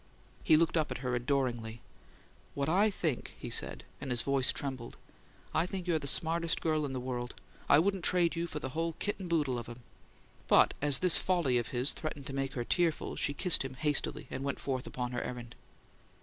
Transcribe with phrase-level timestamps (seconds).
[0.43, 1.79] He looked up at her adoringly.
[2.55, 4.97] "What I think," he said, and his voice trembled;
[5.53, 7.35] "I think you're the smartest girl in the world!
[7.69, 9.81] I wouldn't trade you for the whole kit and boodle of 'em!"
[10.47, 14.25] But as this folly of his threatened to make her tearful, she kissed him hastily,
[14.31, 15.53] and went forth upon her errand.